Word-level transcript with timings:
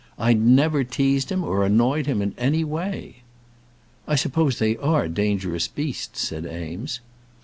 "I 0.17 0.33
never 0.33 0.83
teased 0.83 1.31
him, 1.31 1.43
or 1.43 1.63
annoyed 1.63 2.07
him 2.07 2.23
in 2.23 2.33
any 2.35 2.63
way." 2.63 3.17
"I 4.07 4.15
suppose 4.15 4.57
they 4.57 4.75
are 4.77 5.07
dangerous 5.07 5.67
beasts?" 5.67 6.21
said 6.21 6.43
Eames. 6.47 7.01